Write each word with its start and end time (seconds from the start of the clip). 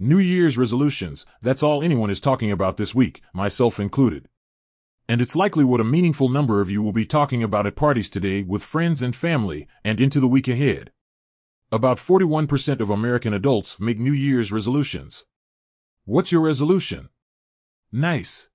New 0.00 0.18
Year's 0.18 0.56
resolutions, 0.56 1.26
that's 1.42 1.60
all 1.60 1.82
anyone 1.82 2.08
is 2.08 2.20
talking 2.20 2.52
about 2.52 2.76
this 2.76 2.94
week, 2.94 3.20
myself 3.32 3.80
included. 3.80 4.28
And 5.08 5.20
it's 5.20 5.34
likely 5.34 5.64
what 5.64 5.80
a 5.80 5.84
meaningful 5.84 6.28
number 6.28 6.60
of 6.60 6.70
you 6.70 6.84
will 6.84 6.92
be 6.92 7.04
talking 7.04 7.42
about 7.42 7.66
at 7.66 7.74
parties 7.74 8.08
today 8.08 8.44
with 8.44 8.62
friends 8.62 9.02
and 9.02 9.16
family 9.16 9.66
and 9.82 10.00
into 10.00 10.20
the 10.20 10.28
week 10.28 10.46
ahead. 10.46 10.92
About 11.72 11.96
41% 11.96 12.78
of 12.80 12.90
American 12.90 13.34
adults 13.34 13.80
make 13.80 13.98
New 13.98 14.12
Year's 14.12 14.52
resolutions. 14.52 15.24
What's 16.04 16.30
your 16.30 16.42
resolution? 16.42 17.08
Nice. 17.90 18.48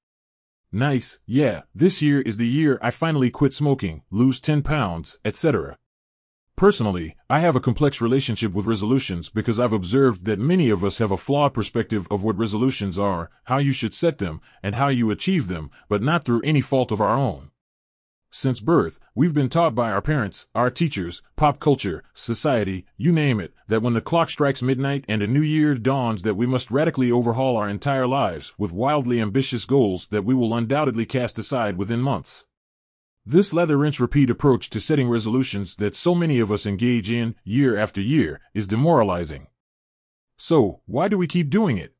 Nice, 0.71 1.19
yeah, 1.25 1.63
this 1.75 2.01
year 2.01 2.21
is 2.21 2.37
the 2.37 2.47
year 2.47 2.79
I 2.81 2.89
finally 2.89 3.29
quit 3.29 3.53
smoking, 3.53 4.03
lose 4.09 4.39
10 4.39 4.61
pounds, 4.61 5.19
etc. 5.25 5.77
Personally, 6.55 7.15
I 7.29 7.39
have 7.39 7.55
a 7.55 7.59
complex 7.59 7.99
relationship 7.99 8.53
with 8.53 8.67
resolutions 8.67 9.29
because 9.29 9.59
I've 9.59 9.73
observed 9.73 10.25
that 10.25 10.39
many 10.39 10.69
of 10.69 10.83
us 10.83 10.99
have 10.99 11.11
a 11.11 11.17
flawed 11.17 11.53
perspective 11.53 12.07
of 12.11 12.23
what 12.23 12.37
resolutions 12.37 12.97
are, 12.97 13.31
how 13.45 13.57
you 13.57 13.73
should 13.73 13.93
set 13.93 14.19
them, 14.19 14.39
and 14.61 14.75
how 14.75 14.87
you 14.89 15.09
achieve 15.09 15.47
them, 15.47 15.71
but 15.89 16.03
not 16.03 16.23
through 16.23 16.41
any 16.43 16.61
fault 16.61 16.91
of 16.91 17.01
our 17.01 17.17
own. 17.17 17.49
Since 18.29 18.61
birth, 18.61 18.99
we've 19.13 19.33
been 19.33 19.49
taught 19.49 19.75
by 19.75 19.91
our 19.91 20.01
parents, 20.01 20.47
our 20.55 20.69
teachers, 20.69 21.21
pop 21.35 21.59
culture, 21.59 22.03
society, 22.13 22.85
you 22.97 23.11
name 23.11 23.39
it, 23.39 23.53
that 23.67 23.81
when 23.81 23.93
the 23.93 24.01
clock 24.01 24.29
strikes 24.29 24.61
midnight 24.61 25.05
and 25.07 25.21
a 25.21 25.27
new 25.27 25.41
year 25.41 25.75
dawns 25.75 26.23
that 26.23 26.35
we 26.35 26.47
must 26.47 26.71
radically 26.71 27.11
overhaul 27.11 27.57
our 27.57 27.69
entire 27.69 28.07
lives 28.07 28.53
with 28.57 28.71
wildly 28.71 29.19
ambitious 29.21 29.65
goals 29.65 30.07
that 30.07 30.25
we 30.25 30.33
will 30.33 30.55
undoubtedly 30.55 31.05
cast 31.05 31.37
aside 31.37 31.77
within 31.77 31.99
months. 31.99 32.45
This 33.25 33.53
leather 33.53 33.77
rinse 33.77 34.01
repeat 34.01 34.29
approach 34.29 34.69
to 34.71 34.81
setting 34.81 35.07
resolutions 35.07 35.77
that 35.77 35.95
so 35.95 36.13
many 36.13 36.41
of 36.41 36.51
us 36.51 36.65
engage 36.65 37.09
in 37.09 37.35
year 37.45 37.77
after 37.77 38.01
year 38.01 38.41
is 38.53 38.67
demoralizing. 38.67 39.47
So, 40.37 40.81
why 40.87 41.07
do 41.07 41.17
we 41.17 41.27
keep 41.27 41.49
doing 41.49 41.77
it? 41.77 41.93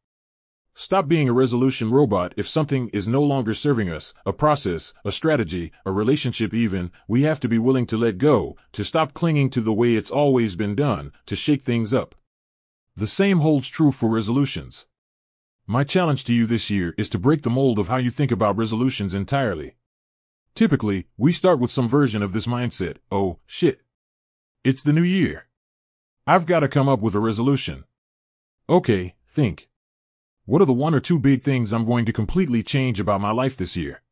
Stop 0.76 1.08
being 1.08 1.30
a 1.30 1.34
resolution 1.34 1.92
robot 1.92 2.34
if 2.36 2.46
something 2.46 2.90
is 2.90 3.08
no 3.08 3.22
longer 3.22 3.54
serving 3.54 3.90
us, 3.90 4.14
a 4.26 4.34
process, 4.34 4.94
a 5.06 5.14
strategy, 5.14 5.72
a 5.86 5.92
relationship 5.94 6.54
even, 6.54 6.92
we 7.08 7.22
have 7.22 7.40
to 7.40 7.48
be 7.48 7.60
willing 7.60 7.86
to 7.86 7.98
let 7.98 8.18
go, 8.18 8.58
to 8.74 8.84
stop 8.84 9.14
clinging 9.14 9.50
to 9.52 9.62
the 9.62 9.72
way 9.72 9.96
it's 9.96 10.12
always 10.12 10.58
been 10.58 10.76
done, 10.76 11.14
to 11.28 11.38
shake 11.38 11.62
things 11.62 11.94
up. 11.94 12.16
The 12.98 13.08
same 13.08 13.40
holds 13.40 13.70
true 13.70 13.92
for 13.92 14.10
resolutions. 14.10 14.88
My 15.66 15.86
challenge 15.86 16.26
to 16.26 16.34
you 16.34 16.46
this 16.46 16.70
year 16.70 16.94
is 16.98 17.08
to 17.10 17.18
break 17.18 17.44
the 17.44 17.50
mold 17.50 17.80
of 17.80 17.88
how 17.88 17.98
you 17.98 18.12
think 18.12 18.32
about 18.32 18.58
resolutions 18.58 19.14
entirely. 19.14 19.78
Typically, 20.56 21.08
we 21.18 21.32
start 21.32 21.60
with 21.60 21.72
some 21.72 21.88
version 21.88 22.22
of 22.22 22.32
this 22.32 22.46
mindset. 22.46 22.98
Oh, 23.12 23.40
shit. 23.48 23.82
It's 24.64 24.84
the 24.84 24.94
new 24.94 25.02
year. 25.02 25.48
I've 26.28 26.46
got 26.46 26.60
to 26.60 26.68
come 26.68 26.88
up 26.88 27.02
with 27.02 27.16
a 27.16 27.20
resolution. 27.20 27.86
Okay, 28.70 29.16
think. 29.28 29.68
What 30.46 30.62
are 30.62 30.66
the 30.66 30.74
one 30.74 30.94
or 30.94 31.00
two 31.00 31.20
big 31.20 31.42
things 31.42 31.74
I'm 31.74 31.86
going 31.86 32.06
to 32.06 32.14
completely 32.14 32.62
change 32.62 33.00
about 33.00 33.20
my 33.20 33.32
life 33.32 33.58
this 33.58 33.76
year? 33.76 34.04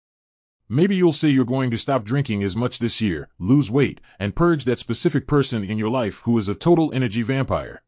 Maybe 0.68 0.96
you'll 0.96 1.14
say 1.14 1.28
you're 1.28 1.46
going 1.46 1.70
to 1.72 1.78
stop 1.78 2.04
drinking 2.04 2.42
as 2.42 2.56
much 2.56 2.80
this 2.80 3.00
year, 3.02 3.30
lose 3.38 3.70
weight, 3.70 4.02
and 4.18 4.36
purge 4.36 4.66
that 4.66 4.80
specific 4.80 5.28
person 5.28 5.64
in 5.64 5.78
your 5.78 5.90
life 5.90 6.22
who 6.22 6.38
is 6.40 6.50
a 6.50 6.56
total 6.56 6.92
energy 6.92 7.22
vampire. 7.22 7.84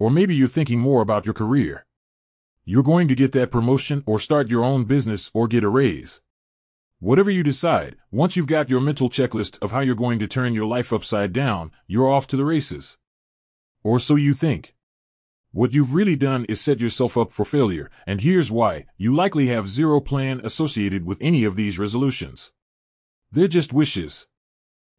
Or 0.00 0.10
maybe 0.10 0.34
you're 0.34 0.48
thinking 0.48 0.80
more 0.80 1.00
about 1.00 1.26
your 1.26 1.34
career. 1.34 1.86
You're 2.64 2.82
going 2.82 3.06
to 3.08 3.14
get 3.14 3.32
that 3.32 3.52
promotion 3.52 4.02
or 4.04 4.18
start 4.18 4.48
your 4.48 4.64
own 4.64 4.84
business 4.84 5.30
or 5.32 5.46
get 5.46 5.64
a 5.64 5.68
raise. 5.68 6.20
Whatever 7.00 7.30
you 7.30 7.44
decide, 7.44 7.94
once 8.10 8.34
you've 8.34 8.48
got 8.48 8.68
your 8.68 8.80
mental 8.80 9.08
checklist 9.08 9.56
of 9.62 9.70
how 9.70 9.78
you're 9.78 9.94
going 9.94 10.18
to 10.18 10.26
turn 10.26 10.52
your 10.52 10.66
life 10.66 10.92
upside 10.92 11.32
down, 11.32 11.70
you're 11.86 12.10
off 12.10 12.26
to 12.26 12.36
the 12.36 12.44
races. 12.44 12.98
Or 13.84 14.00
so 14.00 14.16
you 14.16 14.34
think. 14.34 14.74
What 15.52 15.72
you've 15.72 15.94
really 15.94 16.16
done 16.16 16.44
is 16.48 16.60
set 16.60 16.80
yourself 16.80 17.16
up 17.16 17.30
for 17.30 17.44
failure, 17.44 17.88
and 18.04 18.20
here's 18.20 18.50
why. 18.50 18.86
You 18.96 19.14
likely 19.14 19.46
have 19.46 19.68
zero 19.68 20.00
plan 20.00 20.40
associated 20.42 21.06
with 21.06 21.18
any 21.20 21.44
of 21.44 21.54
these 21.54 21.78
resolutions. 21.78 22.50
They're 23.30 23.46
just 23.46 23.72
wishes. 23.72 24.26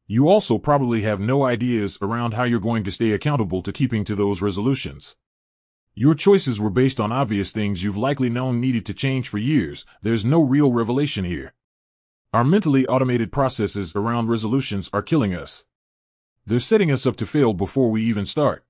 You 0.07 0.29
also 0.29 0.57
probably 0.57 1.01
have 1.01 1.19
no 1.19 1.43
ideas 1.43 1.97
around 2.01 2.33
how 2.33 2.45
you're 2.45 2.61
going 2.61 2.85
to 2.85 2.93
stay 2.93 3.11
accountable 3.11 3.61
to 3.61 3.73
keeping 3.73 4.05
to 4.05 4.15
those 4.15 4.41
resolutions. 4.41 5.17
Your 5.95 6.15
choices 6.15 6.61
were 6.61 6.69
based 6.69 7.01
on 7.01 7.11
obvious 7.11 7.51
things 7.51 7.83
you've 7.83 7.97
likely 7.97 8.29
known 8.29 8.61
needed 8.61 8.85
to 8.85 8.93
change 8.93 9.27
for 9.27 9.37
years. 9.37 9.85
There's 10.01 10.23
no 10.23 10.41
real 10.41 10.71
revelation 10.71 11.25
here. 11.25 11.53
Our 12.31 12.43
mentally 12.43 12.85
automated 12.85 13.31
processes 13.31 13.95
around 13.95 14.27
resolutions 14.27 14.87
are 14.93 15.01
killing 15.01 15.33
us. 15.33 15.65
They're 16.45 16.59
setting 16.59 16.91
us 16.91 17.07
up 17.07 17.15
to 17.15 17.25
fail 17.25 17.53
before 17.53 17.89
we 17.89 18.03
even 18.03 18.27
start. 18.27 18.63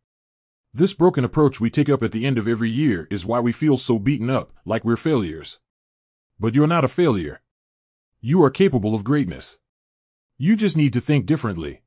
This 0.73 0.93
broken 0.93 1.25
approach 1.25 1.59
we 1.59 1.69
take 1.69 1.89
up 1.89 2.01
at 2.01 2.13
the 2.13 2.25
end 2.25 2.37
of 2.37 2.47
every 2.47 2.69
year 2.69 3.05
is 3.11 3.25
why 3.25 3.41
we 3.41 3.51
feel 3.51 3.77
so 3.77 3.99
beaten 3.99 4.29
up, 4.29 4.53
like 4.63 4.85
we're 4.85 4.95
failures. 4.95 5.59
But 6.39 6.55
you're 6.55 6.67
not 6.67 6.85
a 6.85 6.87
failure. 6.87 7.41
You 8.21 8.41
are 8.45 8.49
capable 8.49 8.95
of 8.95 9.03
greatness. 9.03 9.59
You 10.37 10.55
just 10.55 10.77
need 10.77 10.93
to 10.93 11.01
think 11.01 11.25
differently 11.25 11.81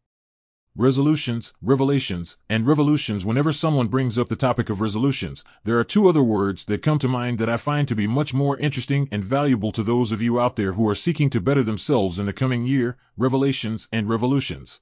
resolutions, 0.77 1.53
revelations, 1.61 2.39
and 2.49 2.67
revolutions. 2.67 3.27
Whenever 3.27 3.53
someone 3.53 3.89
brings 3.89 4.17
up 4.17 4.29
the 4.29 4.37
topic 4.37 4.71
of 4.71 4.81
resolutions, 4.81 5.45
there 5.65 5.79
are 5.79 5.85
two 5.85 6.09
other 6.09 6.23
words 6.23 6.65
that 6.65 6.83
come 6.83 6.99
to 6.99 7.09
mind 7.09 7.39
that 7.39 7.49
I 7.49 7.59
find 7.59 7.87
to 7.89 7.95
be 7.95 8.07
much 8.07 8.33
more 8.33 8.57
interesting 8.57 9.07
and 9.13 9.23
valuable 9.23 9.71
to 9.73 9.83
those 9.83 10.13
of 10.13 10.23
you 10.23 10.41
out 10.41 10.57
there 10.57 10.73
who 10.73 10.89
are 10.89 10.95
seeking 10.95 11.29
to 11.31 11.41
better 11.41 11.63
themselves 11.63 12.19
in 12.19 12.25
the 12.25 12.33
coming 12.33 12.65
year 12.65 12.97
revelations 13.19 13.89
and 13.93 14.09
revolutions. 14.09 14.81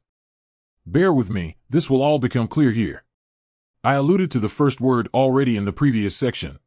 Bear 0.86 1.12
with 1.12 1.28
me, 1.28 1.56
this 1.68 1.90
will 1.90 2.02
all 2.02 2.20
become 2.20 2.46
clear 2.46 2.70
here. 2.70 3.04
I 3.82 3.94
alluded 3.94 4.30
to 4.32 4.38
the 4.38 4.48
first 4.48 4.80
word 4.80 5.08
already 5.12 5.56
in 5.56 5.64
the 5.64 5.72
previous 5.72 6.14
section. 6.14 6.60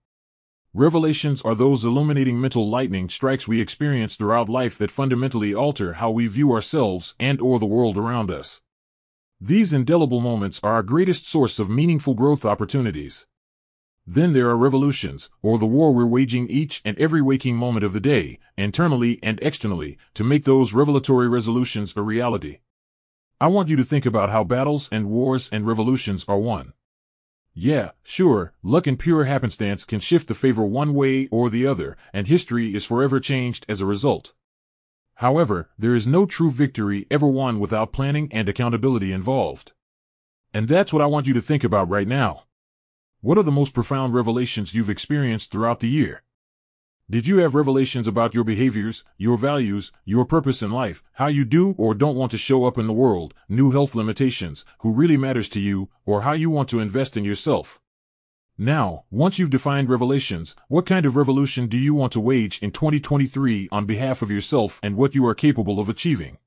Revelations 0.74 1.42
are 1.44 1.56
those 1.56 1.86
illuminating 1.86 2.42
mental 2.42 2.70
lightning 2.70 3.08
strikes 3.08 3.48
we 3.48 3.62
experience 3.62 4.18
throughout 4.18 4.50
life 4.50 4.78
that 4.80 4.92
fundamentally 4.92 5.54
alter 5.54 5.94
how 5.94 6.10
we 6.12 6.28
view 6.28 6.52
ourselves 6.52 7.16
and 7.20 7.40
or 7.40 7.60
the 7.60 7.66
world 7.66 7.96
around 7.98 8.30
us. 8.30 8.60
These 9.46 9.74
indelible 9.74 10.22
moments 10.22 10.62
are 10.64 10.72
our 10.72 10.84
greatest 10.84 11.28
source 11.28 11.60
of 11.60 11.70
meaningful 11.70 12.14
growth 12.14 12.46
opportunities. 12.46 13.26
Then 14.08 14.32
there 14.32 14.50
are 14.50 14.56
revolutions, 14.56 15.30
or 15.42 15.58
the 15.58 15.66
war 15.66 15.94
we're 15.94 16.06
waging 16.06 16.48
each 16.48 16.82
and 16.86 16.98
every 16.98 17.22
waking 17.22 17.58
moment 17.58 17.84
of 17.84 17.92
the 17.92 18.00
day, 18.00 18.40
internally 18.58 19.20
and 19.22 19.42
externally, 19.42 19.98
to 20.14 20.24
make 20.24 20.46
those 20.46 20.74
revelatory 20.74 21.28
resolutions 21.28 21.94
a 21.98 22.02
reality. 22.02 22.60
I 23.42 23.48
want 23.48 23.68
you 23.68 23.76
to 23.76 23.84
think 23.84 24.06
about 24.06 24.30
how 24.30 24.46
battles 24.46 24.88
and 24.94 25.10
wars 25.10 25.50
and 25.52 25.68
revolutions 25.68 26.24
are 26.30 26.40
won. 26.40 26.72
Yeah, 27.54 27.92
sure, 28.02 28.54
luck 28.64 28.88
and 28.88 28.98
pure 28.98 29.26
happenstance 29.26 29.84
can 29.84 30.00
shift 30.00 30.30
the 30.30 30.36
favor 30.36 30.64
one 30.64 30.94
way 30.94 31.28
or 31.34 31.50
the 31.50 31.68
other, 31.68 31.98
and 32.14 32.28
history 32.28 32.74
is 32.74 32.86
forever 32.86 33.20
changed 33.20 33.66
as 33.68 33.82
a 33.82 33.86
result. 33.86 34.32
However, 35.24 35.70
there 35.78 35.96
is 35.96 36.06
no 36.06 36.26
true 36.26 36.52
victory 36.52 37.08
ever 37.10 37.26
won 37.26 37.58
without 37.58 37.94
planning 37.94 38.28
and 38.34 38.50
accountability 38.50 39.14
involved. 39.14 39.72
And 40.54 40.68
that's 40.68 40.92
what 40.92 41.02
I 41.02 41.06
want 41.06 41.28
you 41.28 41.34
to 41.34 41.40
think 41.40 41.64
about 41.64 41.88
right 41.88 42.10
now. 42.10 42.44
What 43.22 43.38
are 43.38 43.44
the 43.44 43.50
most 43.50 43.74
profound 43.74 44.14
revelations 44.14 44.74
you've 44.74 44.90
experienced 44.90 45.50
throughout 45.50 45.80
the 45.80 45.88
year? 45.88 46.24
Did 47.10 47.26
you 47.26 47.38
have 47.38 47.56
revelations 47.56 48.06
about 48.06 48.34
your 48.34 48.44
behaviors, 48.44 49.06
your 49.18 49.38
values, 49.38 49.94
your 50.04 50.26
purpose 50.26 50.62
in 50.62 50.72
life, 50.72 51.02
how 51.14 51.28
you 51.28 51.46
do 51.46 51.74
or 51.78 51.96
don't 51.96 52.18
want 52.18 52.32
to 52.32 52.38
show 52.38 52.66
up 52.66 52.78
in 52.78 52.88
the 52.88 52.92
world, 52.92 53.34
new 53.48 53.72
health 53.72 53.96
limitations, 53.96 54.66
who 54.80 54.94
really 54.94 55.16
matters 55.16 55.48
to 55.48 55.62
you, 55.62 55.90
or 56.06 56.24
how 56.24 56.34
you 56.34 56.50
want 56.50 56.68
to 56.68 56.82
invest 56.82 57.16
in 57.16 57.24
yourself? 57.24 57.80
Now, 58.58 59.06
once 59.10 59.40
you've 59.40 59.50
defined 59.50 59.90
revelations, 59.90 60.56
what 60.68 60.86
kind 60.86 61.08
of 61.08 61.16
revolution 61.16 61.66
do 61.66 61.76
you 61.76 61.96
want 61.96 62.14
to 62.14 62.20
wage 62.20 62.62
in 62.62 62.70
2023 62.70 63.68
on 63.72 63.88
behalf 63.88 64.22
of 64.22 64.30
yourself 64.30 64.80
and 64.84 64.96
what 64.96 65.16
you 65.16 65.26
are 65.26 65.34
capable 65.34 65.80
of 65.80 65.90
achieving? 65.90 66.38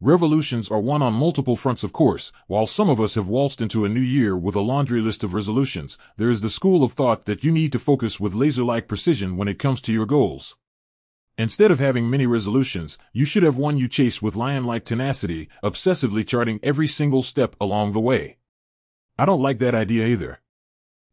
Revolutions 0.00 0.70
are 0.70 0.80
won 0.80 1.02
on 1.02 1.12
multiple 1.12 1.54
fronts, 1.54 1.84
of 1.84 1.92
course. 1.92 2.32
While 2.46 2.66
some 2.66 2.88
of 2.88 2.98
us 2.98 3.16
have 3.16 3.28
waltzed 3.28 3.60
into 3.60 3.84
a 3.84 3.90
new 3.90 4.00
year 4.00 4.34
with 4.34 4.56
a 4.56 4.62
laundry 4.62 5.02
list 5.02 5.22
of 5.22 5.34
resolutions, 5.34 5.98
there 6.16 6.30
is 6.30 6.40
the 6.40 6.48
school 6.48 6.82
of 6.82 6.94
thought 6.94 7.26
that 7.26 7.44
you 7.44 7.52
need 7.52 7.70
to 7.72 7.78
focus 7.78 8.18
with 8.18 8.32
laser 8.32 8.64
like 8.64 8.88
precision 8.88 9.36
when 9.36 9.46
it 9.46 9.58
comes 9.58 9.82
to 9.82 9.92
your 9.92 10.06
goals. 10.06 10.56
Instead 11.36 11.70
of 11.70 11.78
having 11.78 12.08
many 12.08 12.26
resolutions, 12.26 12.96
you 13.12 13.26
should 13.26 13.42
have 13.42 13.58
one 13.58 13.76
you 13.76 13.88
chase 13.88 14.22
with 14.22 14.36
lion 14.36 14.64
like 14.64 14.86
tenacity, 14.86 15.50
obsessively 15.62 16.26
charting 16.26 16.60
every 16.62 16.86
single 16.86 17.22
step 17.22 17.54
along 17.60 17.92
the 17.92 18.00
way. 18.00 18.38
I 19.18 19.26
don't 19.26 19.42
like 19.42 19.58
that 19.58 19.74
idea 19.74 20.06
either. 20.06 20.40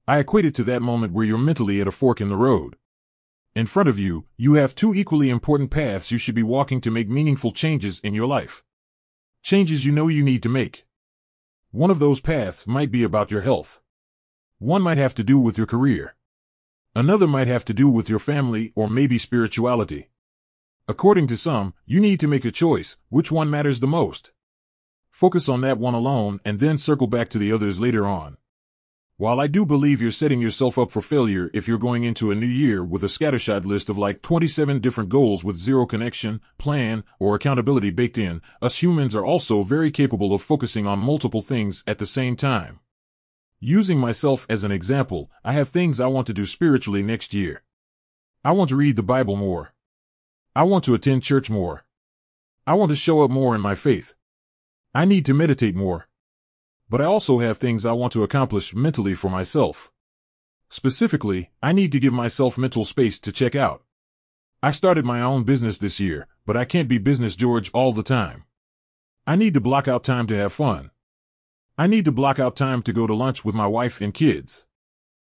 I 0.06 0.20
equate 0.20 0.44
it 0.44 0.54
to 0.56 0.66
that 0.66 0.82
moment 0.82 1.14
where 1.14 1.26
you're 1.26 1.38
mentally 1.38 1.80
at 1.80 1.88
a 1.88 1.92
fork 1.92 2.20
in 2.20 2.28
the 2.28 2.36
road. 2.36 2.76
In 3.56 3.66
front 3.66 3.88
of 3.88 3.98
you, 3.98 4.26
you 4.36 4.56
have 4.56 4.76
two 4.76 4.94
equally 4.94 5.30
important 5.30 5.72
paths 5.72 6.12
you 6.12 6.18
should 6.18 6.36
be 6.36 6.44
walking 6.44 6.82
to 6.82 6.92
make 6.92 7.08
meaningful 7.08 7.54
changes 7.54 8.02
in 8.02 8.14
your 8.14 8.28
life. 8.28 8.66
Changes 9.42 9.86
you 9.86 9.94
know 9.94 10.10
you 10.10 10.22
need 10.22 10.44
to 10.44 10.50
make. 10.50 10.86
One 11.72 11.90
of 11.90 12.00
those 12.00 12.20
paths 12.20 12.68
might 12.68 12.92
be 12.92 13.04
about 13.04 13.32
your 13.32 13.42
health. 13.42 13.80
One 14.60 14.82
might 14.82 14.98
have 14.98 15.16
to 15.16 15.24
do 15.24 15.40
with 15.40 15.58
your 15.58 15.68
career. 15.68 16.16
Another 16.94 17.28
might 17.28 17.48
have 17.48 17.64
to 17.66 17.74
do 17.74 17.90
with 17.90 18.10
your 18.10 18.20
family 18.20 18.74
or 18.76 18.90
maybe 18.90 19.18
spirituality. 19.18 20.10
According 20.86 21.28
to 21.28 21.38
some, 21.38 21.76
you 21.86 22.02
need 22.02 22.20
to 22.20 22.28
make 22.28 22.44
a 22.44 22.52
choice, 22.52 22.98
which 23.08 23.32
one 23.32 23.50
matters 23.50 23.80
the 23.80 23.88
most. 23.88 24.32
Focus 25.10 25.48
on 25.48 25.62
that 25.62 25.78
one 25.78 25.94
alone 25.94 26.42
and 26.44 26.60
then 26.60 26.78
circle 26.78 27.08
back 27.08 27.30
to 27.30 27.38
the 27.38 27.54
others 27.54 27.80
later 27.80 28.06
on. 28.06 28.36
While 29.24 29.40
I 29.40 29.48
do 29.48 29.66
believe 29.66 30.02
you're 30.02 30.12
setting 30.12 30.42
yourself 30.42 30.78
up 30.78 30.92
for 30.92 31.00
failure 31.00 31.50
if 31.54 31.66
you're 31.66 31.78
going 31.78 32.04
into 32.04 32.30
a 32.30 32.36
new 32.36 32.46
year 32.46 32.84
with 32.84 33.06
a 33.06 33.08
scattershot 33.08 33.64
list 33.64 33.88
of 33.88 33.98
like 33.98 34.22
27 34.22 34.82
different 34.82 35.10
goals 35.10 35.46
with 35.46 35.56
zero 35.56 35.86
connection, 35.86 36.42
plan, 36.58 37.06
or 37.20 37.34
accountability 37.34 37.90
baked 37.90 38.18
in, 38.18 38.42
us 38.62 38.84
humans 38.84 39.16
are 39.16 39.24
also 39.24 39.64
very 39.64 39.92
capable 39.92 40.34
of 40.34 40.42
focusing 40.42 40.86
on 40.86 41.00
multiple 41.00 41.42
things 41.42 41.86
at 41.88 42.00
the 42.00 42.06
same 42.06 42.36
time. 42.36 42.82
Using 43.62 43.98
myself 43.98 44.46
as 44.50 44.66
an 44.66 44.74
example, 44.74 45.32
I 45.42 45.54
have 45.54 45.70
things 45.70 46.02
I 46.02 46.08
want 46.08 46.28
to 46.28 46.34
do 46.34 46.46
spiritually 46.46 47.02
next 47.02 47.34
year. 47.34 47.64
I 48.44 48.52
want 48.52 48.72
to 48.72 48.76
read 48.76 48.98
the 48.98 49.04
Bible 49.04 49.38
more. 49.38 49.74
I 50.54 50.64
want 50.64 50.84
to 50.84 50.96
attend 50.96 51.24
church 51.24 51.50
more. 51.50 51.86
I 52.68 52.74
want 52.74 52.90
to 52.90 52.98
show 52.98 53.24
up 53.24 53.32
more 53.32 53.56
in 53.56 53.62
my 53.62 53.74
faith. 53.74 54.16
I 54.94 55.06
need 55.06 55.26
to 55.28 55.34
meditate 55.34 55.78
more 55.78 56.10
but 56.94 57.02
I 57.02 57.06
also 57.06 57.40
have 57.40 57.58
things 57.58 57.88
I 57.88 57.94
want 57.94 58.14
to 58.14 58.22
accomplish 58.22 58.76
mentally 58.76 59.16
for 59.16 59.28
myself. 59.28 59.92
Specifically, 60.70 61.50
I 61.60 61.72
need 61.72 61.92
to 61.92 62.00
give 62.00 62.14
myself 62.14 62.56
mental 62.56 62.86
space 62.86 63.20
to 63.22 63.32
check 63.32 63.56
out. 63.56 63.82
I 64.62 64.70
started 64.70 65.04
my 65.04 65.20
own 65.20 65.44
business 65.44 65.80
this 65.80 66.00
year, 66.00 66.28
but 66.46 66.56
I 66.56 66.66
can't 66.66 66.88
be 66.88 67.00
business 67.00 67.36
George 67.36 67.72
all 67.74 67.94
the 67.94 68.04
time. 68.04 68.44
I 69.26 69.36
need 69.36 69.56
to 69.56 69.60
block 69.60 69.88
out 69.88 70.04
time 70.04 70.28
to 70.28 70.36
have 70.36 70.54
fun. 70.54 70.92
I 71.80 71.88
need 71.88 72.06
to 72.06 72.12
block 72.12 72.38
out 72.38 72.56
time 72.56 72.84
to 72.84 72.94
go 72.94 73.08
to 73.08 73.16
lunch 73.16 73.44
with 73.44 73.56
my 73.56 73.66
wife 73.66 74.00
and 74.00 74.14
kids. 74.14 74.68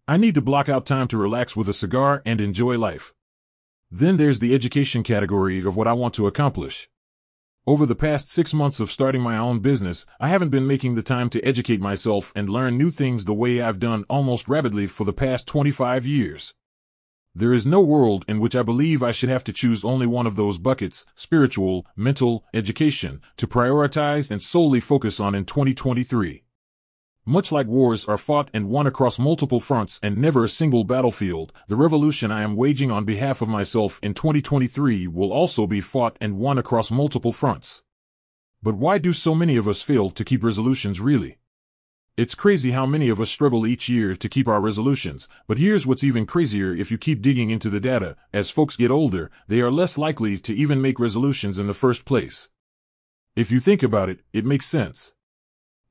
I 0.07 0.19
need 0.19 0.35
to 0.35 0.43
block 0.43 0.69
out 0.69 0.85
time 0.85 1.09
to 1.09 1.17
relax 1.17 1.57
with 1.57 1.71
a 1.71 1.73
cigar 1.73 2.21
and 2.27 2.39
enjoy 2.39 2.77
life. 2.77 3.15
Then 3.91 4.19
there's 4.19 4.41
the 4.41 4.55
education 4.55 5.03
category 5.03 5.65
of 5.65 5.75
what 5.75 5.89
I 5.89 5.95
want 5.95 6.13
to 6.17 6.27
accomplish. 6.27 6.91
Over 7.69 7.85
the 7.85 7.97
past 7.97 8.31
six 8.31 8.55
months 8.55 8.79
of 8.79 8.93
starting 8.93 9.23
my 9.23 9.37
own 9.37 9.59
business, 9.59 10.07
I 10.21 10.29
haven't 10.29 10.51
been 10.51 10.69
making 10.69 10.95
the 10.95 11.03
time 11.03 11.29
to 11.31 11.43
educate 11.45 11.81
myself 11.81 12.33
and 12.37 12.49
learn 12.49 12.79
new 12.79 12.93
things 12.93 13.25
the 13.25 13.35
way 13.35 13.61
I've 13.61 13.81
done 13.81 14.05
almost 14.09 14.47
rapidly 14.47 14.87
for 14.87 15.03
the 15.03 15.13
past 15.13 15.49
25 15.49 16.07
years. 16.07 16.55
There 17.35 17.53
is 17.53 17.67
no 17.67 17.81
world 17.81 18.25
in 18.29 18.39
which 18.39 18.55
I 18.55 18.63
believe 18.63 19.03
I 19.03 19.11
should 19.11 19.31
have 19.31 19.43
to 19.43 19.53
choose 19.53 19.85
only 19.85 20.07
one 20.07 20.29
of 20.29 20.37
those 20.37 20.59
buckets, 20.59 21.07
spiritual, 21.17 21.85
mental, 21.97 22.45
education, 22.55 23.21
to 23.37 23.49
prioritize 23.49 24.31
and 24.31 24.41
solely 24.41 24.79
focus 24.79 25.19
on 25.19 25.35
in 25.35 25.45
2023. 25.45 26.45
Much 27.29 27.51
like 27.51 27.67
wars 27.67 28.07
are 28.07 28.17
fought 28.17 28.49
and 28.55 28.69
won 28.69 28.87
across 28.87 29.19
multiple 29.19 29.59
fronts 29.59 29.99
and 30.01 30.17
never 30.17 30.45
a 30.45 30.49
single 30.49 30.85
battlefield, 30.85 31.53
the 31.67 31.75
revolution 31.75 32.31
I 32.31 32.43
am 32.43 32.55
waging 32.55 32.93
on 32.93 33.05
behalf 33.05 33.43
of 33.43 33.49
myself 33.49 33.99
in 34.01 34.15
2023 34.15 35.09
will 35.09 35.33
also 35.33 35.67
be 35.67 35.81
fought 35.81 36.17
and 36.21 36.39
won 36.39 36.57
across 36.57 36.93
multiple 36.93 37.33
fronts. 37.33 37.83
But 38.63 38.77
why 38.77 38.99
do 38.99 39.13
so 39.13 39.35
many 39.35 39.57
of 39.57 39.67
us 39.67 39.83
fail 39.83 40.09
to 40.11 40.25
keep 40.25 40.45
resolutions 40.45 41.01
really? 41.01 41.39
It's 42.17 42.37
crazy 42.37 42.71
how 42.71 42.87
many 42.87 43.09
of 43.09 43.21
us 43.21 43.29
struggle 43.29 43.67
each 43.67 43.89
year 43.89 44.15
to 44.15 44.29
keep 44.29 44.47
our 44.47 44.61
resolutions, 44.61 45.29
but 45.49 45.59
here's 45.59 45.85
what's 45.85 46.05
even 46.05 46.27
crazier 46.27 46.73
if 46.73 46.93
you 46.93 46.97
keep 46.97 47.23
digging 47.23 47.51
into 47.51 47.69
the 47.69 47.81
data. 47.81 48.15
As 48.33 48.51
folks 48.51 48.77
get 48.77 48.93
older, 48.93 49.33
they 49.49 49.61
are 49.61 49.73
less 49.73 49.99
likely 49.99 50.39
to 50.39 50.55
even 50.55 50.81
make 50.81 51.01
resolutions 51.01 51.59
in 51.59 51.67
the 51.67 51.75
first 51.75 52.05
place. 52.05 52.49
If 53.35 53.51
you 53.51 53.59
think 53.59 53.83
about 53.83 54.09
it, 54.09 54.21
it 54.33 54.47
makes 54.47 54.67
sense. 54.67 55.16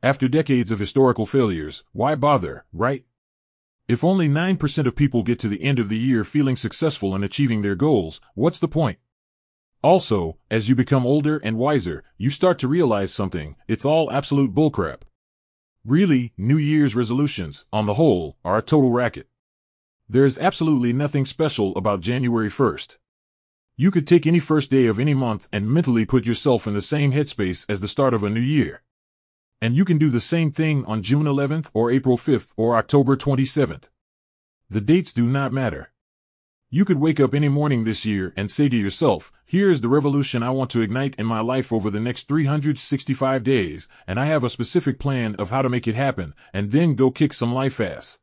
After 0.05 0.27
decades 0.27 0.69
of 0.69 0.77
historical 0.77 1.25
failures, 1.25 1.83
why 1.91 2.13
bother, 2.13 2.65
right? 2.71 3.03
If 3.87 4.03
only 4.03 4.29
9% 4.29 4.85
of 4.85 4.95
people 4.95 5.23
get 5.23 5.39
to 5.39 5.47
the 5.47 5.63
end 5.63 5.79
of 5.79 5.89
the 5.89 5.97
year 5.97 6.23
feeling 6.23 6.55
successful 6.55 7.15
in 7.15 7.23
achieving 7.23 7.63
their 7.63 7.73
goals, 7.73 8.21
what's 8.35 8.59
the 8.59 8.67
point? 8.67 8.99
Also, 9.81 10.37
as 10.51 10.69
you 10.69 10.75
become 10.75 11.07
older 11.07 11.37
and 11.43 11.57
wiser, 11.57 12.03
you 12.19 12.29
start 12.29 12.59
to 12.59 12.67
realize 12.67 13.11
something, 13.11 13.55
it's 13.67 13.83
all 13.83 14.11
absolute 14.11 14.53
bullcrap. 14.53 15.01
Really, 15.83 16.33
New 16.37 16.57
Year's 16.57 16.95
resolutions, 16.95 17.65
on 17.73 17.87
the 17.87 17.95
whole, 17.95 18.37
are 18.45 18.59
a 18.59 18.61
total 18.61 18.91
racket. 18.91 19.27
There's 20.07 20.37
absolutely 20.37 20.93
nothing 20.93 21.25
special 21.25 21.75
about 21.75 22.01
January 22.01 22.49
1st. 22.49 22.97
You 23.75 23.89
could 23.89 24.05
take 24.05 24.27
any 24.27 24.39
first 24.39 24.69
day 24.69 24.85
of 24.85 24.99
any 24.99 25.15
month 25.15 25.49
and 25.51 25.67
mentally 25.67 26.05
put 26.05 26.27
yourself 26.27 26.67
in 26.67 26.75
the 26.75 26.81
same 26.83 27.11
headspace 27.11 27.65
as 27.67 27.81
the 27.81 27.87
start 27.87 28.13
of 28.13 28.21
a 28.21 28.29
new 28.29 28.39
year. 28.39 28.83
And 29.61 29.75
you 29.75 29.85
can 29.85 29.97
do 29.97 30.09
the 30.09 30.19
same 30.19 30.51
thing 30.51 30.85
on 30.85 31.01
June 31.01 31.25
11th 31.25 31.71
or 31.73 31.89
April 31.89 32.17
5th 32.17 32.53
or 32.57 32.75
October 32.75 33.15
27th. 33.15 33.89
The 34.69 34.81
dates 34.81 35.13
do 35.13 35.29
not 35.29 35.53
matter. 35.53 35.91
You 36.69 36.83
could 36.83 36.99
wake 36.99 37.19
up 37.19 37.33
any 37.33 37.47
morning 37.47 37.83
this 37.83 38.05
year 38.05 38.33
and 38.35 38.51
say 38.51 38.67
to 38.67 38.75
yourself, 38.75 39.31
here 39.45 39.69
is 39.69 39.81
the 39.81 39.87
revolution 39.87 40.43
I 40.43 40.49
want 40.49 40.71
to 40.71 40.81
ignite 40.81 41.15
in 41.15 41.25
my 41.25 41.39
life 41.39 41.71
over 41.71 41.89
the 41.89 41.99
next 41.99 42.27
365 42.27 43.43
days, 43.43 43.87
and 44.07 44.19
I 44.19 44.25
have 44.25 44.43
a 44.43 44.49
specific 44.49 44.99
plan 44.99 45.35
of 45.35 45.51
how 45.51 45.61
to 45.61 45.69
make 45.69 45.87
it 45.87 45.95
happen, 45.95 46.33
and 46.51 46.71
then 46.71 46.95
go 46.95 47.11
kick 47.11 47.31
some 47.31 47.53
life 47.53 47.79
ass. 47.79 48.19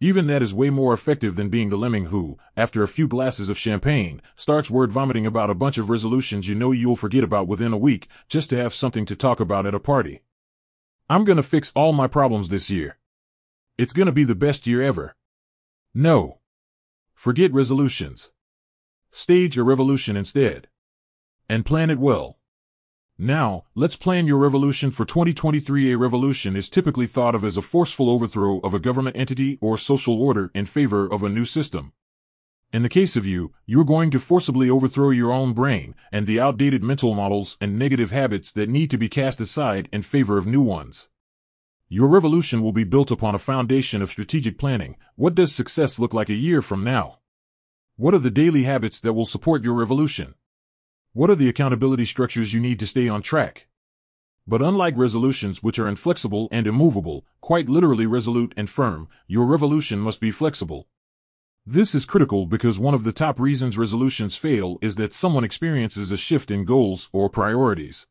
Even 0.00 0.26
that 0.28 0.42
is 0.42 0.54
way 0.54 0.70
more 0.70 0.94
effective 0.94 1.36
than 1.36 1.48
being 1.48 1.68
the 1.68 1.76
lemming 1.76 2.06
who, 2.06 2.38
after 2.56 2.82
a 2.82 2.88
few 2.88 3.08
glasses 3.08 3.48
of 3.48 3.58
champagne, 3.58 4.22
starts 4.36 4.70
word 4.70 4.92
vomiting 4.92 5.26
about 5.26 5.50
a 5.50 5.54
bunch 5.54 5.78
of 5.78 5.90
resolutions 5.90 6.48
you 6.48 6.54
know 6.54 6.70
you'll 6.70 6.96
forget 6.96 7.24
about 7.24 7.48
within 7.48 7.72
a 7.72 7.78
week, 7.78 8.06
just 8.28 8.48
to 8.50 8.56
have 8.56 8.72
something 8.72 9.04
to 9.04 9.16
talk 9.16 9.40
about 9.40 9.66
at 9.66 9.74
a 9.74 9.80
party. 9.80 10.22
I'm 11.08 11.22
gonna 11.22 11.42
fix 11.42 11.70
all 11.76 11.92
my 11.92 12.08
problems 12.08 12.48
this 12.48 12.68
year. 12.68 12.98
It's 13.78 13.92
gonna 13.92 14.10
be 14.10 14.24
the 14.24 14.34
best 14.34 14.66
year 14.66 14.82
ever. 14.82 15.14
No. 15.94 16.40
Forget 17.14 17.52
resolutions. 17.52 18.32
Stage 19.12 19.56
a 19.56 19.62
revolution 19.62 20.16
instead. 20.16 20.66
And 21.48 21.64
plan 21.64 21.90
it 21.90 22.00
well. 22.00 22.38
Now, 23.16 23.66
let's 23.76 23.94
plan 23.94 24.26
your 24.26 24.38
revolution 24.38 24.90
for 24.90 25.04
2023. 25.04 25.92
A 25.92 25.96
revolution 25.96 26.56
is 26.56 26.68
typically 26.68 27.06
thought 27.06 27.36
of 27.36 27.44
as 27.44 27.56
a 27.56 27.62
forceful 27.62 28.10
overthrow 28.10 28.58
of 28.64 28.74
a 28.74 28.80
government 28.80 29.16
entity 29.16 29.58
or 29.62 29.78
social 29.78 30.20
order 30.20 30.50
in 30.54 30.66
favor 30.66 31.06
of 31.06 31.22
a 31.22 31.28
new 31.28 31.44
system. 31.44 31.92
In 32.76 32.82
the 32.82 32.90
case 32.90 33.16
of 33.16 33.24
you, 33.24 33.54
you're 33.64 33.86
going 33.86 34.10
to 34.10 34.18
forcibly 34.18 34.68
overthrow 34.68 35.08
your 35.08 35.32
own 35.32 35.54
brain 35.54 35.94
and 36.12 36.26
the 36.26 36.38
outdated 36.38 36.84
mental 36.84 37.14
models 37.14 37.56
and 37.58 37.78
negative 37.78 38.10
habits 38.10 38.52
that 38.52 38.68
need 38.68 38.90
to 38.90 38.98
be 38.98 39.08
cast 39.08 39.40
aside 39.40 39.88
in 39.94 40.02
favor 40.02 40.36
of 40.36 40.46
new 40.46 40.60
ones. 40.60 41.08
Your 41.88 42.06
revolution 42.06 42.62
will 42.62 42.72
be 42.72 42.84
built 42.84 43.10
upon 43.10 43.34
a 43.34 43.38
foundation 43.38 44.02
of 44.02 44.10
strategic 44.10 44.58
planning. 44.58 44.96
What 45.14 45.34
does 45.34 45.54
success 45.54 45.98
look 45.98 46.12
like 46.12 46.28
a 46.28 46.34
year 46.34 46.60
from 46.60 46.84
now? 46.84 47.20
What 47.96 48.12
are 48.12 48.18
the 48.18 48.30
daily 48.30 48.64
habits 48.64 49.00
that 49.00 49.14
will 49.14 49.24
support 49.24 49.64
your 49.64 49.72
revolution? 49.72 50.34
What 51.14 51.30
are 51.30 51.34
the 51.34 51.48
accountability 51.48 52.04
structures 52.04 52.52
you 52.52 52.60
need 52.60 52.78
to 52.80 52.86
stay 52.86 53.08
on 53.08 53.22
track? 53.22 53.68
But 54.46 54.60
unlike 54.60 54.98
resolutions 54.98 55.62
which 55.62 55.78
are 55.78 55.88
inflexible 55.88 56.50
and 56.52 56.66
immovable, 56.66 57.24
quite 57.40 57.70
literally 57.70 58.04
resolute 58.04 58.52
and 58.54 58.68
firm, 58.68 59.08
your 59.26 59.46
revolution 59.46 59.98
must 59.98 60.20
be 60.20 60.30
flexible, 60.30 60.88
this 61.68 61.96
is 61.96 62.04
critical 62.04 62.46
because 62.46 62.78
one 62.78 62.94
of 62.94 63.02
the 63.02 63.12
top 63.12 63.40
reasons 63.40 63.76
resolutions 63.76 64.36
fail 64.36 64.78
is 64.80 64.94
that 64.94 65.12
someone 65.12 65.42
experiences 65.42 66.12
a 66.12 66.16
shift 66.16 66.48
in 66.48 66.64
goals 66.64 67.08
or 67.12 67.28
priorities. 67.28 68.06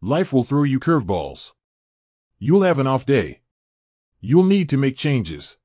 Life 0.00 0.32
will 0.32 0.42
throw 0.42 0.64
you 0.64 0.80
curveballs. 0.80 1.52
You'll 2.40 2.62
have 2.62 2.80
an 2.80 2.88
off 2.88 3.06
day. 3.06 3.42
You'll 4.20 4.42
need 4.42 4.68
to 4.70 4.76
make 4.76 4.96
changes. 4.96 5.58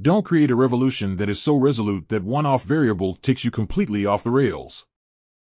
Don't 0.00 0.24
create 0.24 0.50
a 0.50 0.56
revolution 0.56 1.14
that 1.16 1.28
is 1.28 1.40
so 1.40 1.54
resolute 1.54 2.08
that 2.08 2.24
one 2.24 2.44
off 2.44 2.64
variable 2.64 3.14
takes 3.14 3.44
you 3.44 3.52
completely 3.52 4.04
off 4.04 4.24
the 4.24 4.30
rails. 4.32 4.86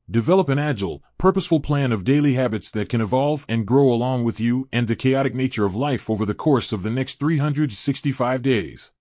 Develop 0.08 0.50
an 0.50 0.60
agile, 0.60 1.02
purposeful 1.18 1.62
plan 1.62 1.92
of 1.92 2.04
daily 2.04 2.34
habits 2.34 2.70
that 2.70 2.90
can 2.90 3.02
evolve 3.02 3.44
and 3.50 3.66
grow 3.66 3.92
along 3.92 4.24
with 4.24 4.40
you 4.40 4.70
and 4.72 4.88
the 4.88 4.96
chaotic 4.96 5.34
nature 5.34 5.66
of 5.66 5.76
life 5.76 6.12
over 6.12 6.28
the 6.28 6.36
course 6.36 6.72
of 6.72 6.84
the 6.84 6.92
next 6.92 7.18
365 7.18 8.44
days. 8.44 8.92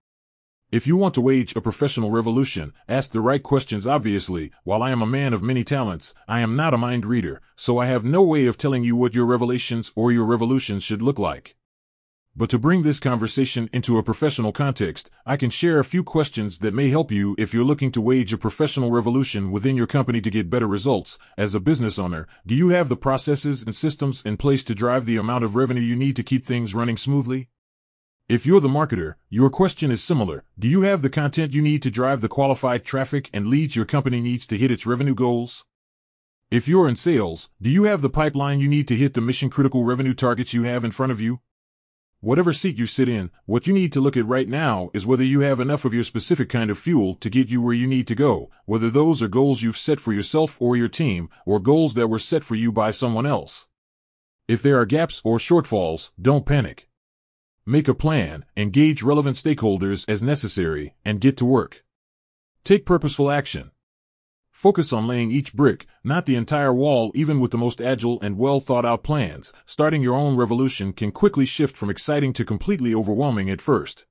If 0.74 0.88
you 0.88 0.96
want 0.96 1.14
to 1.14 1.20
wage 1.20 1.54
a 1.54 1.60
professional 1.60 2.10
revolution, 2.10 2.72
ask 2.88 3.12
the 3.12 3.20
right 3.20 3.40
questions 3.40 3.86
obviously. 3.86 4.50
While 4.64 4.82
I 4.82 4.90
am 4.90 5.02
a 5.02 5.06
man 5.06 5.32
of 5.32 5.40
many 5.40 5.62
talents, 5.62 6.14
I 6.26 6.40
am 6.40 6.56
not 6.56 6.74
a 6.74 6.76
mind 6.76 7.06
reader, 7.06 7.40
so 7.54 7.78
I 7.78 7.86
have 7.86 8.04
no 8.04 8.24
way 8.24 8.46
of 8.46 8.58
telling 8.58 8.82
you 8.82 8.96
what 8.96 9.14
your 9.14 9.24
revelations 9.24 9.92
or 9.94 10.10
your 10.10 10.24
revolutions 10.24 10.82
should 10.82 11.00
look 11.00 11.16
like. 11.16 11.54
But 12.34 12.50
to 12.50 12.58
bring 12.58 12.82
this 12.82 12.98
conversation 12.98 13.70
into 13.72 13.98
a 13.98 14.02
professional 14.02 14.50
context, 14.50 15.12
I 15.24 15.36
can 15.36 15.48
share 15.48 15.78
a 15.78 15.84
few 15.84 16.02
questions 16.02 16.58
that 16.58 16.74
may 16.74 16.90
help 16.90 17.12
you 17.12 17.36
if 17.38 17.54
you're 17.54 17.62
looking 17.62 17.92
to 17.92 18.00
wage 18.00 18.32
a 18.32 18.36
professional 18.36 18.90
revolution 18.90 19.52
within 19.52 19.76
your 19.76 19.86
company 19.86 20.20
to 20.22 20.28
get 20.28 20.50
better 20.50 20.66
results. 20.66 21.20
As 21.38 21.54
a 21.54 21.60
business 21.60 22.00
owner, 22.00 22.26
do 22.44 22.52
you 22.56 22.70
have 22.70 22.88
the 22.88 22.96
processes 22.96 23.62
and 23.62 23.76
systems 23.76 24.24
in 24.24 24.36
place 24.36 24.64
to 24.64 24.74
drive 24.74 25.04
the 25.04 25.18
amount 25.18 25.44
of 25.44 25.54
revenue 25.54 25.82
you 25.82 25.94
need 25.94 26.16
to 26.16 26.24
keep 26.24 26.44
things 26.44 26.74
running 26.74 26.96
smoothly? 26.96 27.48
If 28.26 28.46
you're 28.46 28.60
the 28.60 28.68
marketer, 28.68 29.16
your 29.28 29.50
question 29.50 29.90
is 29.90 30.02
similar. 30.02 30.44
Do 30.58 30.66
you 30.66 30.80
have 30.80 31.02
the 31.02 31.10
content 31.10 31.52
you 31.52 31.60
need 31.60 31.82
to 31.82 31.90
drive 31.90 32.22
the 32.22 32.28
qualified 32.28 32.82
traffic 32.82 33.28
and 33.34 33.46
leads 33.46 33.76
your 33.76 33.84
company 33.84 34.18
needs 34.18 34.46
to 34.46 34.56
hit 34.56 34.70
its 34.70 34.86
revenue 34.86 35.14
goals? 35.14 35.66
If 36.50 36.66
you're 36.66 36.88
in 36.88 36.96
sales, 36.96 37.50
do 37.60 37.68
you 37.68 37.84
have 37.84 38.00
the 38.00 38.08
pipeline 38.08 38.60
you 38.60 38.68
need 38.68 38.88
to 38.88 38.96
hit 38.96 39.12
the 39.12 39.20
mission 39.20 39.50
critical 39.50 39.84
revenue 39.84 40.14
targets 40.14 40.54
you 40.54 40.62
have 40.62 40.84
in 40.84 40.90
front 40.90 41.12
of 41.12 41.20
you? 41.20 41.40
Whatever 42.20 42.54
seat 42.54 42.78
you 42.78 42.86
sit 42.86 43.10
in, 43.10 43.30
what 43.44 43.66
you 43.66 43.74
need 43.74 43.92
to 43.92 44.00
look 44.00 44.16
at 44.16 44.24
right 44.24 44.48
now 44.48 44.88
is 44.94 45.06
whether 45.06 45.22
you 45.22 45.40
have 45.40 45.60
enough 45.60 45.84
of 45.84 45.92
your 45.92 46.02
specific 46.02 46.48
kind 46.48 46.70
of 46.70 46.78
fuel 46.78 47.16
to 47.16 47.28
get 47.28 47.50
you 47.50 47.60
where 47.60 47.74
you 47.74 47.86
need 47.86 48.06
to 48.06 48.14
go, 48.14 48.48
whether 48.64 48.88
those 48.88 49.22
are 49.22 49.28
goals 49.28 49.60
you've 49.60 49.76
set 49.76 50.00
for 50.00 50.14
yourself 50.14 50.62
or 50.62 50.78
your 50.78 50.88
team, 50.88 51.28
or 51.44 51.60
goals 51.60 51.92
that 51.92 52.08
were 52.08 52.18
set 52.18 52.42
for 52.42 52.54
you 52.54 52.72
by 52.72 52.90
someone 52.90 53.26
else. 53.26 53.66
If 54.48 54.62
there 54.62 54.80
are 54.80 54.86
gaps 54.86 55.20
or 55.26 55.36
shortfalls, 55.36 56.08
don't 56.18 56.46
panic. 56.46 56.88
Make 57.66 57.88
a 57.88 57.94
plan, 57.94 58.44
engage 58.58 59.02
relevant 59.02 59.38
stakeholders 59.38 60.04
as 60.06 60.22
necessary, 60.22 60.94
and 61.02 61.18
get 61.18 61.38
to 61.38 61.46
work. 61.46 61.82
Take 62.62 62.84
purposeful 62.84 63.30
action. 63.30 63.70
Focus 64.50 64.92
on 64.92 65.06
laying 65.06 65.30
each 65.30 65.54
brick, 65.54 65.86
not 66.04 66.26
the 66.26 66.36
entire 66.36 66.74
wall, 66.74 67.10
even 67.14 67.40
with 67.40 67.52
the 67.52 67.58
most 67.58 67.80
agile 67.80 68.20
and 68.20 68.36
well 68.36 68.60
thought 68.60 68.84
out 68.84 69.02
plans. 69.02 69.54
Starting 69.64 70.02
your 70.02 70.14
own 70.14 70.36
revolution 70.36 70.92
can 70.92 71.10
quickly 71.10 71.46
shift 71.46 71.74
from 71.78 71.88
exciting 71.88 72.34
to 72.34 72.44
completely 72.44 72.94
overwhelming 72.94 73.48
at 73.48 73.62
first. 73.62 74.04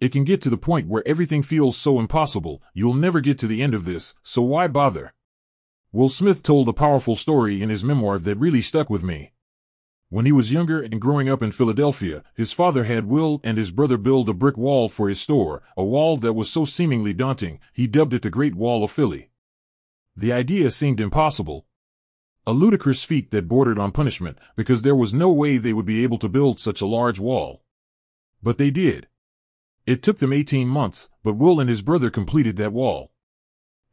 It 0.00 0.12
can 0.12 0.22
get 0.22 0.40
to 0.42 0.50
the 0.50 0.56
point 0.56 0.86
where 0.86 1.06
everything 1.06 1.42
feels 1.42 1.76
so 1.76 1.98
impossible, 1.98 2.62
you'll 2.74 2.94
never 2.94 3.20
get 3.20 3.40
to 3.40 3.48
the 3.48 3.60
end 3.60 3.74
of 3.74 3.86
this, 3.86 4.14
so 4.22 4.40
why 4.42 4.68
bother? 4.68 5.14
Will 5.90 6.08
Smith 6.08 6.44
told 6.44 6.68
a 6.68 6.72
powerful 6.72 7.16
story 7.16 7.60
in 7.60 7.70
his 7.70 7.82
memoir 7.82 8.20
that 8.20 8.38
really 8.38 8.62
stuck 8.62 8.88
with 8.88 9.02
me. 9.02 9.32
When 10.10 10.24
he 10.24 10.32
was 10.32 10.50
younger 10.50 10.80
and 10.80 11.00
growing 11.00 11.28
up 11.28 11.42
in 11.42 11.52
Philadelphia, 11.52 12.24
his 12.34 12.50
father 12.50 12.84
had 12.84 13.04
Will 13.04 13.42
and 13.44 13.58
his 13.58 13.70
brother 13.70 13.98
build 13.98 14.30
a 14.30 14.32
brick 14.32 14.56
wall 14.56 14.88
for 14.88 15.10
his 15.10 15.20
store, 15.20 15.62
a 15.76 15.84
wall 15.84 16.16
that 16.16 16.32
was 16.32 16.48
so 16.48 16.64
seemingly 16.64 17.12
daunting, 17.12 17.60
he 17.74 17.86
dubbed 17.86 18.14
it 18.14 18.22
the 18.22 18.30
Great 18.30 18.54
Wall 18.54 18.82
of 18.82 18.90
Philly. 18.90 19.28
The 20.16 20.32
idea 20.32 20.70
seemed 20.70 20.98
impossible. 20.98 21.66
A 22.46 22.54
ludicrous 22.54 23.04
feat 23.04 23.30
that 23.32 23.48
bordered 23.48 23.78
on 23.78 23.92
punishment, 23.92 24.38
because 24.56 24.80
there 24.80 24.96
was 24.96 25.12
no 25.12 25.30
way 25.30 25.58
they 25.58 25.74
would 25.74 25.84
be 25.84 26.02
able 26.02 26.16
to 26.18 26.28
build 26.28 26.58
such 26.58 26.80
a 26.80 26.86
large 26.86 27.20
wall. 27.20 27.62
But 28.42 28.56
they 28.56 28.70
did. 28.70 29.08
It 29.84 30.02
took 30.02 30.20
them 30.20 30.32
18 30.32 30.66
months, 30.68 31.10
but 31.22 31.36
Will 31.36 31.60
and 31.60 31.68
his 31.68 31.82
brother 31.82 32.08
completed 32.08 32.56
that 32.56 32.72
wall. 32.72 33.12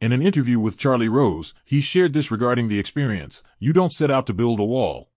In 0.00 0.12
an 0.12 0.22
interview 0.22 0.60
with 0.60 0.78
Charlie 0.78 1.10
Rose, 1.10 1.52
he 1.62 1.82
shared 1.82 2.14
this 2.14 2.30
regarding 2.30 2.68
the 2.68 2.78
experience. 2.78 3.42
You 3.58 3.74
don't 3.74 3.92
set 3.92 4.10
out 4.10 4.26
to 4.28 4.34
build 4.34 4.60
a 4.60 4.64
wall. 4.64 5.10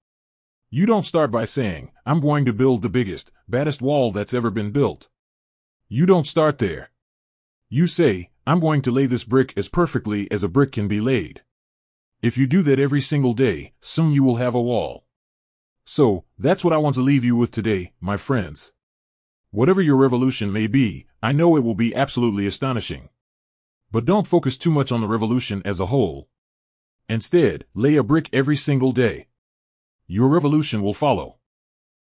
You 0.72 0.86
don't 0.86 1.06
start 1.06 1.32
by 1.32 1.46
saying, 1.46 1.90
I'm 2.06 2.20
going 2.20 2.46
to 2.46 2.54
build 2.54 2.84
the 2.84 2.90
biggest, 2.90 3.32
baddest 3.48 3.82
wall 3.82 4.12
that's 4.12 4.36
ever 4.36 4.52
been 4.52 4.70
built. 4.70 5.10
You 5.88 6.06
don't 6.06 6.28
start 6.28 6.60
there. 6.60 6.92
You 7.70 7.88
say, 7.88 8.30
I'm 8.46 8.60
going 8.60 8.84
to 8.84 8.92
lay 8.92 9.08
this 9.08 9.24
brick 9.24 9.52
as 9.58 9.68
perfectly 9.68 10.30
as 10.30 10.44
a 10.44 10.48
brick 10.48 10.72
can 10.72 10.88
be 10.88 11.02
laid. 11.02 11.42
If 12.22 12.38
you 12.38 12.46
do 12.46 12.62
that 12.62 12.78
every 12.78 13.02
single 13.02 13.34
day, 13.34 13.74
soon 13.82 14.12
you 14.12 14.24
will 14.24 14.36
have 14.36 14.54
a 14.54 14.62
wall. 14.62 15.06
So, 15.86 16.26
that's 16.38 16.64
what 16.64 16.74
I 16.74 16.78
want 16.78 16.94
to 16.96 17.02
leave 17.02 17.24
you 17.24 17.36
with 17.36 17.50
today, 17.50 17.94
my 18.00 18.16
friends. 18.16 18.72
Whatever 19.50 19.82
your 19.82 19.96
revolution 19.96 20.54
may 20.54 20.68
be, 20.68 21.08
I 21.24 21.32
know 21.32 21.56
it 21.56 21.64
will 21.64 21.74
be 21.74 21.96
absolutely 21.96 22.46
astonishing. 22.46 23.10
But 23.92 24.06
don't 24.06 24.28
focus 24.28 24.56
too 24.56 24.70
much 24.70 24.92
on 24.92 25.02
the 25.02 25.08
revolution 25.08 25.64
as 25.66 25.80
a 25.80 25.88
whole. 25.88 26.30
Instead, 27.08 27.66
lay 27.74 27.96
a 27.96 28.04
brick 28.04 28.30
every 28.32 28.56
single 28.56 28.92
day. 28.92 29.29
Your 30.12 30.28
revolution 30.28 30.82
will 30.82 30.96
follow. 30.96 31.39